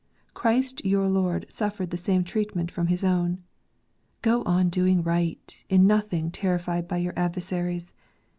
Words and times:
Christ 0.33 0.83
your 0.83 1.07
Lord 1.07 1.45
suffered 1.47 1.91
the 1.91 1.95
same 1.95 2.23
treatment 2.23 2.71
from 2.71 2.87
His 2.87 3.03
own. 3.03 3.43
Go 4.23 4.41
on 4.45 4.67
doing 4.69 5.03
right, 5.03 5.63
in 5.69 5.85
nothing 5.85 6.31
terrified 6.31 6.87
by 6.87 6.97
your 6.97 7.13
adversaries. 7.15 7.93